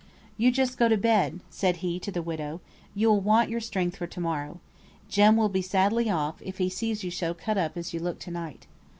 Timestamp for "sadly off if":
5.61-6.57